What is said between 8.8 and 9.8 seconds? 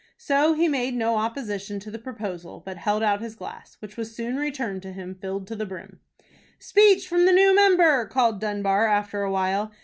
after a while.